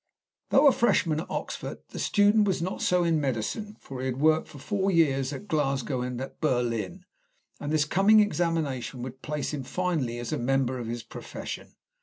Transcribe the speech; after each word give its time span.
Though 0.49 0.65
a 0.65 0.71
freshman 0.71 1.19
at 1.19 1.29
Oxford, 1.29 1.77
the 1.89 1.99
student 1.99 2.47
was 2.47 2.59
not 2.59 2.81
so 2.81 3.03
in 3.03 3.21
medicine, 3.21 3.77
for 3.79 3.99
he 3.99 4.07
had 4.07 4.17
worked 4.19 4.47
for 4.47 4.57
four 4.57 4.89
years 4.89 5.31
at 5.31 5.47
Glasgow 5.47 6.01
and 6.01 6.19
at 6.19 6.41
Berlin, 6.41 7.05
and 7.59 7.71
this 7.71 7.85
coming 7.85 8.19
examination 8.19 9.03
would 9.03 9.21
place 9.21 9.53
him 9.53 9.61
finally 9.61 10.17
as 10.17 10.33
a 10.33 10.39
member 10.39 10.79
of 10.79 10.87
his 10.87 11.03
profession. 11.03 11.75